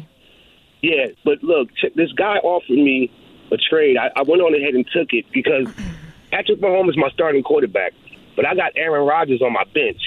[0.82, 3.10] yeah, but look, this guy offered me
[3.52, 3.96] a trade.
[3.96, 5.66] I, I went on ahead and took it because
[6.30, 7.92] Patrick Mahomes is my starting quarterback,
[8.36, 10.00] but I got Aaron Rodgers on my bench,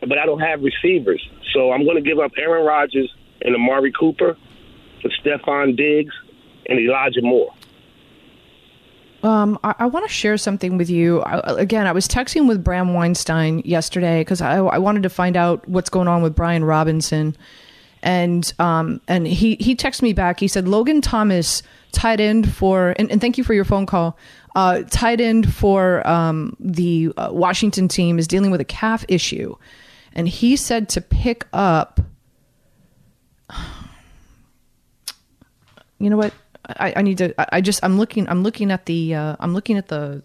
[0.00, 3.92] but I don't have receivers, so I'm going to give up Aaron Rodgers and Amari
[3.92, 4.36] Cooper
[5.02, 6.14] for Stefon Diggs
[6.66, 7.52] and Elijah Moore.
[9.22, 11.20] Um, I, I want to share something with you.
[11.20, 15.36] I, again, I was texting with Bram Weinstein yesterday because I, I wanted to find
[15.36, 17.36] out what's going on with Brian Robinson,
[18.02, 20.40] and um, and he he texted me back.
[20.40, 24.16] He said Logan Thomas, tight end for, and, and thank you for your phone call.
[24.54, 29.54] Uh, tight end for um, the uh, Washington team is dealing with a calf issue,
[30.12, 32.00] and he said to pick up.
[36.02, 36.32] You know what?
[36.66, 37.34] I, I need to.
[37.54, 37.84] I just.
[37.84, 38.26] I'm looking.
[38.26, 39.14] I'm looking at the.
[39.14, 40.22] Uh, I'm looking at the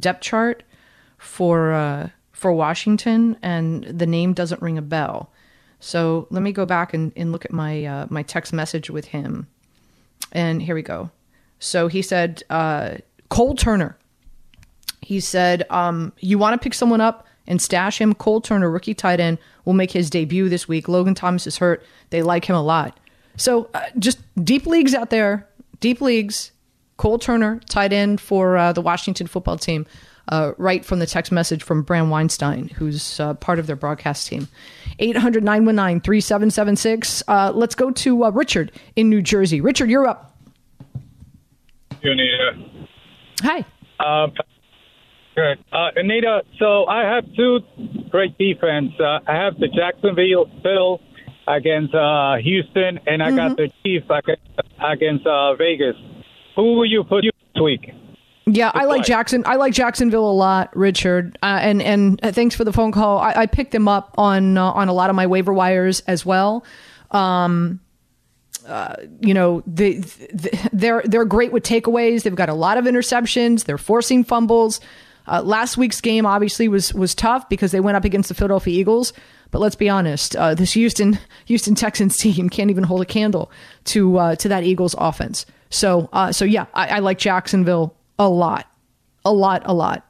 [0.00, 0.64] depth chart
[1.18, 5.30] for uh, for Washington, and the name doesn't ring a bell.
[5.80, 9.06] So let me go back and, and look at my uh, my text message with
[9.06, 9.46] him.
[10.32, 11.10] And here we go.
[11.58, 12.96] So he said, uh,
[13.34, 13.96] Cole Turner.
[15.00, 18.14] He said, um, you want to pick someone up and stash him.
[18.14, 20.88] Cole Turner, rookie tight end, will make his debut this week.
[20.88, 21.84] Logan Thomas is hurt.
[22.10, 22.98] They like him a lot.
[23.36, 25.48] So uh, just deep leagues out there
[25.84, 26.50] deep leagues,
[26.96, 29.86] Cole Turner, tight end for uh, the Washington football team,
[30.28, 34.26] uh, right from the text message from Bram Weinstein, who's uh, part of their broadcast
[34.26, 34.48] team.
[34.98, 37.22] 800 919 3776.
[37.28, 39.60] Uh, let's go to uh, Richard in New Jersey.
[39.60, 40.34] Richard, you're up.
[42.00, 42.73] You, Anita.
[43.44, 43.64] Hi.
[44.00, 44.32] Um,
[45.36, 45.58] good.
[45.72, 47.60] Uh, Anita, so I have two
[48.10, 48.92] great defense.
[49.00, 51.00] I have the Jacksonville Bill
[51.46, 53.36] against uh, Houston, and I mm-hmm.
[53.36, 54.06] got the Chiefs
[54.80, 55.96] against uh, Vegas.
[56.56, 57.90] Who will you put this week?
[58.46, 59.42] Yeah, I like Jackson.
[59.46, 61.38] I like Jacksonville a lot, Richard.
[61.42, 63.18] Uh, and and uh, thanks for the phone call.
[63.18, 66.26] I, I picked them up on uh, on a lot of my waiver wires as
[66.26, 66.64] well.
[67.10, 67.80] Um,
[68.66, 70.02] uh, you know, they,
[70.72, 72.22] they're they're great with takeaways.
[72.22, 73.64] They've got a lot of interceptions.
[73.64, 74.80] They're forcing fumbles.
[75.26, 78.78] Uh, last week's game obviously was was tough because they went up against the Philadelphia
[78.78, 79.12] Eagles.
[79.50, 83.50] But let's be honest, uh, this Houston Houston Texans team can't even hold a candle
[83.84, 85.46] to uh, to that Eagles offense.
[85.70, 88.66] So uh, so yeah, I, I like Jacksonville a lot,
[89.24, 90.03] a lot, a lot.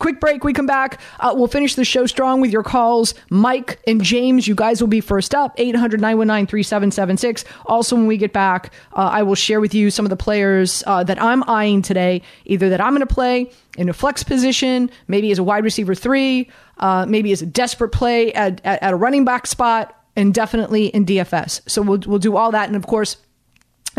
[0.00, 0.44] Quick break.
[0.44, 0.98] We come back.
[1.20, 3.14] Uh, we'll finish the show strong with your calls.
[3.28, 5.54] Mike and James, you guys will be first up.
[5.58, 7.44] 800 919 3776.
[7.66, 10.82] Also, when we get back, uh, I will share with you some of the players
[10.86, 14.90] uh, that I'm eyeing today, either that I'm going to play in a flex position,
[15.06, 18.92] maybe as a wide receiver three, uh, maybe as a desperate play at, at, at
[18.94, 21.60] a running back spot, and definitely in DFS.
[21.68, 22.68] So we'll, we'll do all that.
[22.68, 23.18] And of course,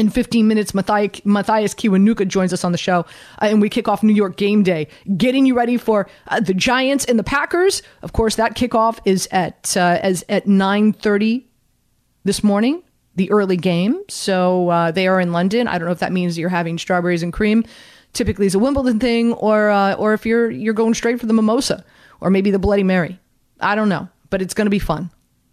[0.02, 3.02] in 15 minutes, Mathias, Kiwanuka joins us on the show,
[3.40, 6.56] uh, and we kick off New York game day, getting you ready for uh, the
[6.56, 7.84] Giants and the Packers.
[8.02, 11.46] Of course, that kickoff is at uh, as at 9:30
[12.24, 12.82] this morning,
[13.16, 14.02] the early game.
[14.10, 15.68] So uh, they are in London.
[15.68, 17.64] I don't know if that means you're having strawberries and cream.
[18.14, 21.34] Typically, is a Wimbledon thing, or uh, or if you're you're going straight for the
[21.34, 21.86] mimosa,
[22.20, 23.20] or maybe the Bloody Mary.
[23.60, 25.12] I don't know, but it's going to be fun.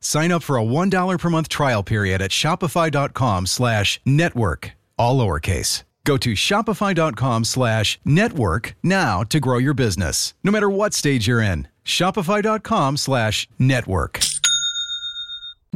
[0.00, 5.84] Sign up for a $1 per month trial period at shopify.com slash network, all lowercase.
[6.04, 11.42] Go to shopify.com slash network now to grow your business, no matter what stage you're
[11.42, 11.68] in.
[11.84, 14.20] Shopify.com slash network.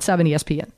[0.00, 0.70] 7 ESPN.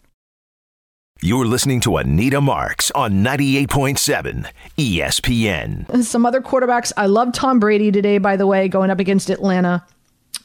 [1.23, 6.05] You're listening to Anita Marks on 98.7 ESPN.
[6.05, 6.93] Some other quarterbacks.
[6.97, 9.87] I love Tom Brady today, by the way, going up against Atlanta.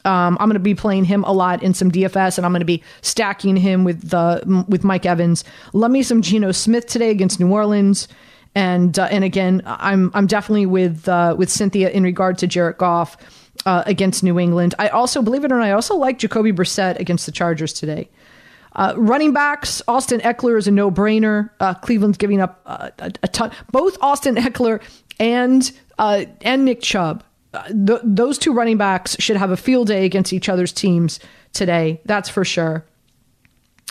[0.05, 2.61] Um, I'm going to be playing him a lot in some DFS, and I'm going
[2.61, 5.43] to be stacking him with the with Mike Evans.
[5.73, 8.07] Love me some Geno Smith today against New Orleans,
[8.55, 12.77] and uh, and again, I'm I'm definitely with uh, with Cynthia in regard to Jared
[12.77, 13.17] Goff
[13.65, 14.75] uh, against New England.
[14.79, 18.09] I also believe it or not, I also like Jacoby Brissett against the Chargers today.
[18.73, 21.49] Uh, running backs, Austin Ekeler is a no brainer.
[21.59, 23.51] Uh, Cleveland's giving up uh, a, a, ton.
[23.71, 24.81] Both Austin Ekeler
[25.19, 30.05] and uh, and Nick Chubb, th- those two running backs should have a field day
[30.05, 31.19] against each other's teams
[31.53, 32.01] today.
[32.05, 32.85] That's for sure.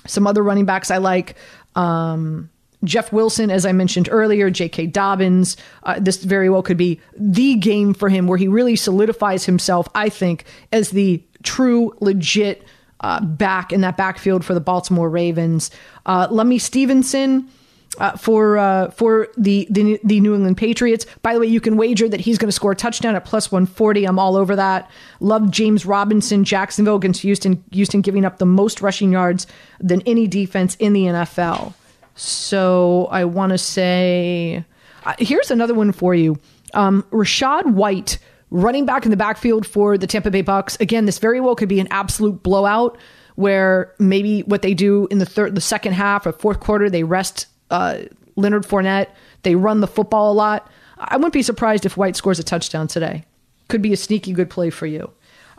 [0.07, 1.37] Some other running backs I like.
[1.75, 2.51] Um,
[2.85, 4.87] Jeff Wilson, as I mentioned earlier, J.K.
[4.87, 5.57] Dobbins.
[5.83, 9.87] Uh, this very well could be the game for him where he really solidifies himself,
[9.94, 12.64] I think, as the true, legit
[13.01, 15.70] uh, back in that backfield for the Baltimore Ravens.
[16.07, 17.51] Uh, Lemmy Stevenson.
[17.98, 21.05] Uh, for uh, for the, the the New England Patriots.
[21.22, 23.50] By the way, you can wager that he's going to score a touchdown at plus
[23.50, 24.05] 140.
[24.05, 24.88] I'm all over that.
[25.18, 27.64] Love James Robinson, Jacksonville against Houston.
[27.72, 29.48] Houston giving up the most rushing yards
[29.81, 31.74] than any defense in the NFL.
[32.14, 34.64] So I want to say,
[35.05, 36.38] uh, here's another one for you.
[36.74, 38.18] Um, Rachaad White
[38.50, 40.76] running back in the backfield for the Tampa Bay Bucks.
[40.81, 42.98] Again, this very well could be an absolute blowout
[43.37, 47.05] where maybe what they do in the third, the second half or fourth quarter, they
[47.05, 48.02] rest uh,
[48.37, 49.09] Leonard Fournette.
[49.42, 50.70] They run the football a lot.
[50.98, 53.24] I wouldn't be surprised if White scores a touchdown today.
[53.68, 55.11] Could be a sneaky good play for you.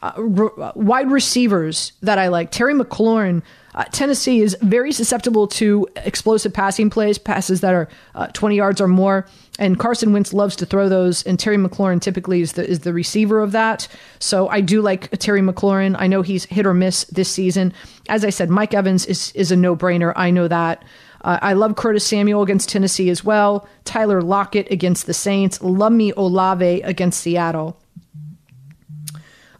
[0.04, 2.52] Uh, r- wide receivers that I like.
[2.52, 3.44] Terry McLaurin.
[3.76, 8.82] Uh, Tennessee is very susceptible to explosive passing plays, passes that are uh, 20 yards
[8.82, 9.28] or more.
[9.60, 12.94] And Carson Wentz loves to throw those, and Terry McLaurin typically is the is the
[12.94, 13.88] receiver of that.
[14.18, 15.96] So I do like Terry McLaurin.
[16.00, 17.72] I know he's hit or miss this season.
[18.10, 20.14] As I said, Mike Evans is is a no brainer.
[20.16, 20.84] I know that.
[21.24, 23.68] Uh, I love Curtis Samuel against Tennessee as well.
[23.86, 25.62] Tyler Lockett against the Saints.
[25.62, 27.80] Me Olave against Seattle.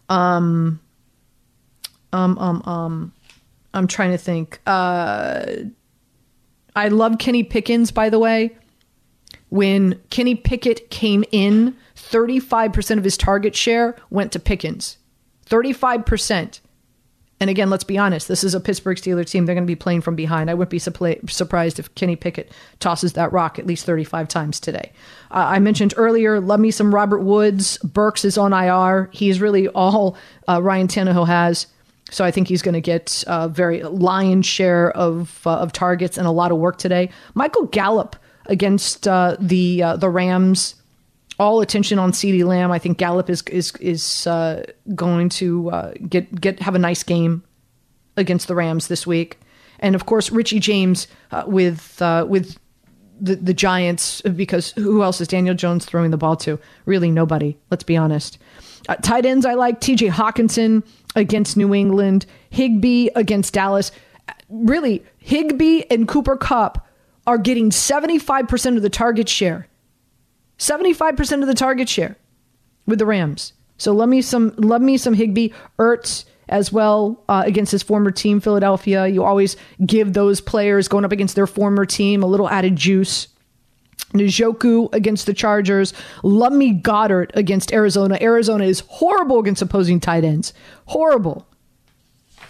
[0.08, 0.80] Um,
[2.12, 3.12] um, um, um.
[3.74, 4.60] I'm trying to think.
[4.66, 5.46] Uh,
[6.76, 8.56] I love Kenny Pickens, by the way.
[9.48, 14.98] When Kenny Pickett came in, 35% of his target share went to Pickens.
[15.46, 16.60] 35%.
[17.42, 19.46] And again, let's be honest, this is a Pittsburgh Steelers team.
[19.46, 20.48] They're going to be playing from behind.
[20.48, 24.92] I wouldn't be surprised if Kenny Pickett tosses that rock at least 35 times today.
[25.28, 27.78] Uh, I mentioned earlier, love me some Robert Woods.
[27.78, 29.10] Burks is on IR.
[29.12, 30.16] He's really all
[30.48, 31.66] uh, Ryan Tannehill has.
[32.12, 36.16] So I think he's going to get a very lion's share of uh, of targets
[36.16, 37.10] and a lot of work today.
[37.34, 38.14] Michael Gallup
[38.46, 40.76] against uh, the uh, the Rams.
[41.42, 42.70] All attention on CeeDee Lamb.
[42.70, 44.62] I think Gallup is is is uh,
[44.94, 47.42] going to uh, get get have a nice game
[48.16, 49.40] against the Rams this week,
[49.80, 52.60] and of course Richie James uh, with with
[53.20, 56.60] the the Giants because who else is Daniel Jones throwing the ball to?
[56.84, 57.56] Really nobody.
[57.72, 58.38] Let's be honest.
[59.02, 60.10] tight ends I like T.J.
[60.10, 60.84] Hockenson
[61.16, 63.90] against New England, Higbee against Dallas.
[64.48, 66.86] Really, Higbee and Cooper Kupp
[67.26, 69.66] are getting 75% of the target share.
[70.62, 72.16] 75% of the target share
[72.86, 73.52] with the Rams.
[73.78, 78.12] So love me some love me some Higbee, Ertz as well uh, against his former
[78.12, 79.08] team Philadelphia.
[79.08, 83.26] You always give those players going up against their former team a little added juice.
[84.12, 85.94] Njoku against the Chargers.
[86.22, 88.18] Love me Goedert against Arizona.
[88.20, 90.52] Arizona is horrible against opposing tight ends.
[90.86, 91.46] Horrible.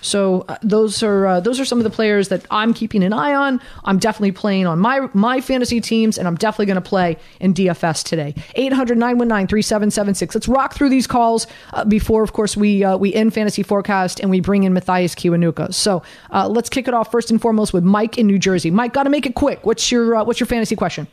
[0.02, 3.12] So uh, those are uh, those are some of the players that I'm keeping an
[3.12, 3.60] eye on.
[3.84, 7.54] I'm definitely playing on my my fantasy teams, and I'm definitely going to play in
[7.54, 8.34] DFS today.
[8.56, 10.34] 800-919-3776.
[10.34, 14.20] Let's rock through these calls uh, before, of course, we uh, we end fantasy forecast
[14.20, 15.72] and we bring in Mathias Kiwanuka.
[15.72, 18.70] So uh, let's kick it off first and foremost with Mike in New Jersey.
[18.70, 19.64] Mike, got to make it quick.
[19.64, 21.06] What's your uh, what's your fantasy question?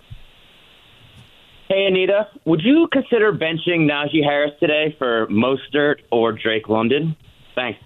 [1.67, 7.15] Hey, Anita, would you consider benching Najee Harris today for Mostert or Drake London?
[7.53, 7.79] Thanks.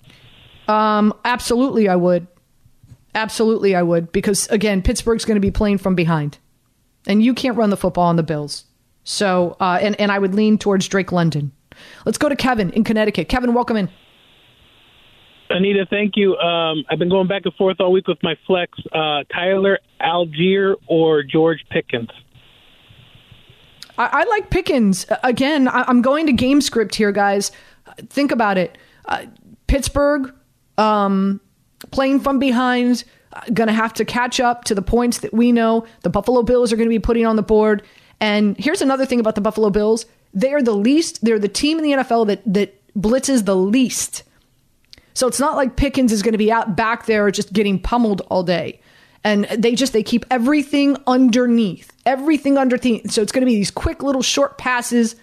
[0.67, 2.27] Um, absolutely, I would.
[3.15, 4.11] Absolutely, I would.
[4.11, 6.37] Because, again, Pittsburgh's going to be playing from behind.
[7.05, 8.65] And you can't run the football on the Bills.
[9.03, 11.51] So, uh, and, and I would lean towards Drake London.
[12.05, 13.27] Let's go to Kevin in Connecticut.
[13.29, 13.89] Kevin, welcome in.
[15.49, 16.35] Anita, thank you.
[16.37, 18.71] Um, I've been going back and forth all week with my flex.
[18.91, 22.09] Uh, Tyler Allgeier or George Pickens?
[23.97, 25.05] I, I like Pickens.
[25.23, 27.51] Again, I, am going to game script here, guys.
[28.07, 28.77] Think about it.
[29.05, 29.25] Uh,
[29.67, 30.33] Pittsburgh,
[30.77, 31.39] um,
[31.91, 33.03] playing from behind,
[33.53, 36.71] going to have to catch up to the points that we know the Buffalo Bills
[36.71, 37.83] are going to be putting on the board.
[38.19, 41.77] And here's another thing about the Buffalo Bills: they are the least, they're the team
[41.79, 44.23] in the NFL that that blitzes the least.
[45.13, 48.21] So it's not like Pickens is going to be out back there just getting pummeled
[48.29, 48.79] all day.
[49.23, 53.11] And they just they keep everything underneath, everything underneath.
[53.11, 55.15] So it's going to be these quick little short passes.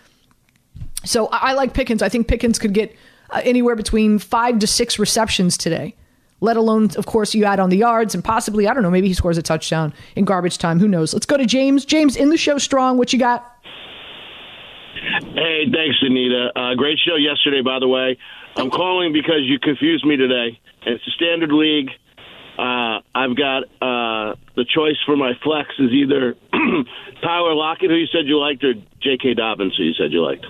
[1.04, 2.02] So I, I like Pickens.
[2.02, 2.96] I think Pickens could get
[3.32, 5.94] uh, anywhere between five to six receptions today.
[6.40, 9.08] Let alone, of course, you add on the yards and possibly I don't know maybe
[9.08, 10.80] he scores a touchdown in garbage time.
[10.80, 11.12] Who knows?
[11.12, 11.84] Let's go to James.
[11.84, 12.96] James in the show strong.
[12.96, 13.44] What you got?
[15.34, 16.50] Hey, thanks, Anita.
[16.56, 18.18] Uh, great show yesterday, by the way.
[18.56, 20.58] I'm calling because you confused me today.
[20.86, 21.90] It's a standard league.
[22.58, 26.34] Uh, I've got uh, the choice for my flex is either
[27.22, 29.34] Tyler Lockett, who you said you liked, or J.K.
[29.34, 30.44] Dobbins, who you said you liked.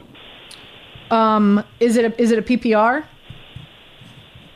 [1.11, 3.05] Um, is it a, is it a PPR?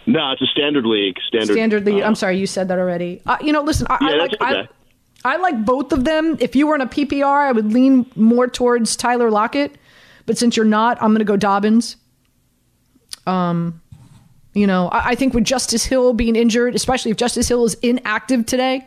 [0.07, 1.17] No, it's a standard league.
[1.27, 1.53] Standard.
[1.55, 2.03] Standard league.
[2.03, 3.23] I'm sorry, you said that already.
[3.27, 4.69] Uh, you know, listen, I, Yeah, I like okay.
[5.25, 6.37] I, I like both of them.
[6.41, 9.77] If you were in a PPR, I would lean more towards Tyler Lockett.
[10.27, 11.97] But since you're not, I'm going to go Dobbins.
[13.27, 13.81] Um,
[14.53, 17.75] you know, I, I think with Justice Hill being injured, especially if Justice Hill is
[17.83, 18.87] inactive today,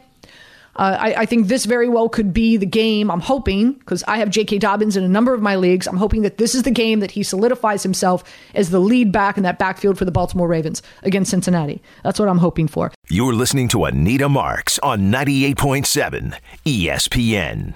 [0.77, 3.09] uh, I, I think this very well could be the game.
[3.09, 4.59] I'm hoping because I have J.K.
[4.59, 5.87] Dobbins in a number of my leagues.
[5.87, 8.23] I'm hoping that this is the game that he solidifies himself
[8.53, 11.81] as the lead back in that backfield for the Baltimore Ravens against Cincinnati.
[12.03, 12.91] That's what I'm hoping for.
[13.09, 17.75] You're listening to Anita Marks on 98.7 ESPN.